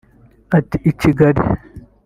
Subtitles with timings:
[0.57, 1.41] Ati “I Kigali